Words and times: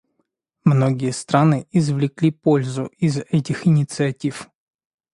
Многие 0.63 1.11
страны 1.11 1.67
извлекли 1.69 2.31
пользу 2.31 2.87
из 2.97 3.17
этих 3.29 3.67
инициатив. 3.67 4.49